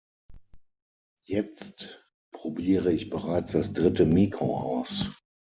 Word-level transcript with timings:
Jetzt 1.27 2.03
probiere 2.33 2.91
ich 2.91 3.11
bereits 3.11 3.51
das 3.51 3.71
dritte 3.73 4.07
Mikro 4.07 4.57
aus. 4.57 5.11